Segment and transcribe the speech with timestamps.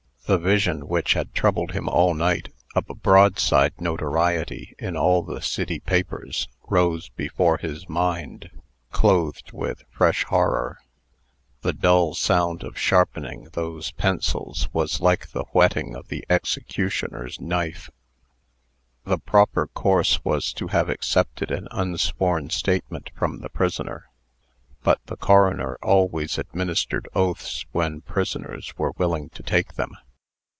[0.27, 5.41] The vision which had troubled him all night, of a broadside notoriety in all the
[5.41, 8.49] city papers, rose before his mind,
[8.91, 10.77] clothed with fresh horror.
[11.63, 17.89] The dull sound of sharpening those pencils was like the whetting of the executioner's knife.
[19.03, 24.05] The proper course was to have accepted an unsworn statement from the prisoner;
[24.81, 29.91] but the coroner always administered oaths when prisoners were willing to take them.